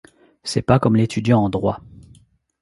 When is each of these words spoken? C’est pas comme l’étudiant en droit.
C’est 0.43 0.63
pas 0.63 0.79
comme 0.79 0.95
l’étudiant 0.95 1.43
en 1.43 1.49
droit. 1.51 1.79